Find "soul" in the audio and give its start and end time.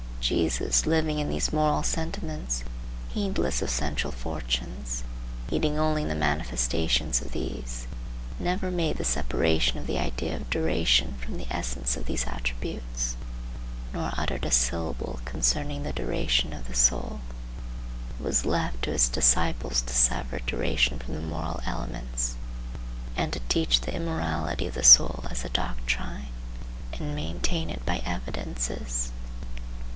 16.75-17.19, 24.83-25.25